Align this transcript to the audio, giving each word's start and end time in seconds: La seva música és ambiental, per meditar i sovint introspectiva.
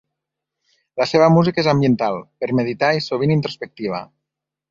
La 1.01 1.05
seva 1.09 1.27
música 1.33 1.61
és 1.63 1.69
ambiental, 1.73 2.17
per 2.43 2.49
meditar 2.61 2.91
i 3.01 3.05
sovint 3.09 3.35
introspectiva. 3.39 4.01